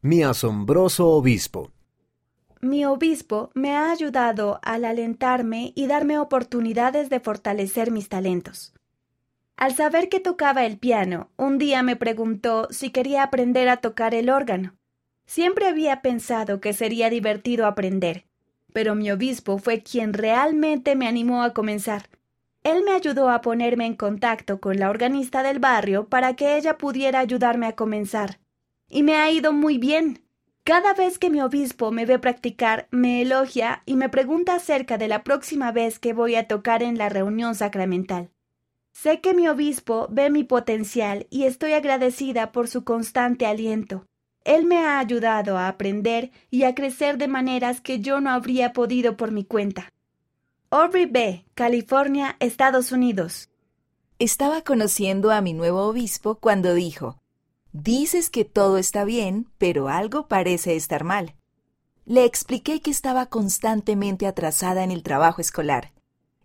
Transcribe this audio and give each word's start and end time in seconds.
Mi 0.00 0.22
asombroso 0.22 1.08
obispo. 1.08 1.72
Mi 2.60 2.84
obispo 2.84 3.50
me 3.54 3.72
ha 3.74 3.90
ayudado 3.90 4.60
al 4.62 4.84
alentarme 4.84 5.72
y 5.74 5.88
darme 5.88 6.20
oportunidades 6.20 7.10
de 7.10 7.18
fortalecer 7.18 7.90
mis 7.90 8.08
talentos. 8.08 8.72
Al 9.56 9.74
saber 9.74 10.08
que 10.08 10.20
tocaba 10.20 10.64
el 10.64 10.78
piano, 10.78 11.30
un 11.36 11.58
día 11.58 11.82
me 11.82 11.96
preguntó 11.96 12.68
si 12.70 12.90
quería 12.90 13.24
aprender 13.24 13.68
a 13.68 13.78
tocar 13.78 14.14
el 14.14 14.30
órgano. 14.30 14.76
Siempre 15.26 15.66
había 15.66 16.00
pensado 16.00 16.60
que 16.60 16.74
sería 16.74 17.10
divertido 17.10 17.66
aprender, 17.66 18.24
pero 18.72 18.94
mi 18.94 19.10
obispo 19.10 19.58
fue 19.58 19.82
quien 19.82 20.12
realmente 20.12 20.94
me 20.94 21.08
animó 21.08 21.42
a 21.42 21.52
comenzar. 21.52 22.08
Él 22.62 22.84
me 22.84 22.92
ayudó 22.92 23.30
a 23.30 23.40
ponerme 23.40 23.86
en 23.86 23.96
contacto 23.96 24.60
con 24.60 24.78
la 24.78 24.90
organista 24.90 25.42
del 25.42 25.58
barrio 25.58 26.08
para 26.08 26.36
que 26.36 26.56
ella 26.56 26.78
pudiera 26.78 27.18
ayudarme 27.18 27.66
a 27.66 27.74
comenzar. 27.74 28.38
Y 28.88 29.02
me 29.02 29.16
ha 29.16 29.30
ido 29.30 29.52
muy 29.52 29.78
bien. 29.78 30.24
Cada 30.64 30.92
vez 30.94 31.18
que 31.18 31.30
mi 31.30 31.40
obispo 31.40 31.90
me 31.90 32.04
ve 32.04 32.18
practicar, 32.18 32.88
me 32.90 33.22
elogia 33.22 33.82
y 33.86 33.96
me 33.96 34.08
pregunta 34.08 34.54
acerca 34.54 34.98
de 34.98 35.08
la 35.08 35.24
próxima 35.24 35.72
vez 35.72 35.98
que 35.98 36.12
voy 36.12 36.34
a 36.34 36.46
tocar 36.46 36.82
en 36.82 36.98
la 36.98 37.08
reunión 37.08 37.54
sacramental. 37.54 38.30
Sé 38.92 39.20
que 39.20 39.32
mi 39.32 39.48
obispo 39.48 40.08
ve 40.10 40.28
mi 40.28 40.44
potencial 40.44 41.26
y 41.30 41.44
estoy 41.44 41.72
agradecida 41.72 42.52
por 42.52 42.68
su 42.68 42.84
constante 42.84 43.46
aliento. 43.46 44.06
Él 44.44 44.64
me 44.64 44.78
ha 44.78 44.98
ayudado 44.98 45.56
a 45.56 45.68
aprender 45.68 46.30
y 46.50 46.64
a 46.64 46.74
crecer 46.74 47.18
de 47.18 47.28
maneras 47.28 47.80
que 47.80 48.00
yo 48.00 48.20
no 48.20 48.30
habría 48.30 48.72
podido 48.72 49.16
por 49.16 49.30
mi 49.30 49.44
cuenta. 49.44 49.92
Aubrey 50.70 51.06
B., 51.06 51.44
California, 51.54 52.36
Estados 52.40 52.92
Unidos. 52.92 53.48
Estaba 54.18 54.62
conociendo 54.62 55.30
a 55.30 55.40
mi 55.40 55.54
nuevo 55.54 55.84
obispo 55.84 56.34
cuando 56.34 56.74
dijo, 56.74 57.18
Dices 57.72 58.30
que 58.30 58.44
todo 58.44 58.78
está 58.78 59.04
bien, 59.04 59.48
pero 59.58 59.88
algo 59.88 60.26
parece 60.26 60.74
estar 60.76 61.04
mal. 61.04 61.34
Le 62.06 62.24
expliqué 62.24 62.80
que 62.80 62.90
estaba 62.90 63.26
constantemente 63.26 64.26
atrasada 64.26 64.82
en 64.82 64.90
el 64.90 65.02
trabajo 65.02 65.40
escolar. 65.40 65.92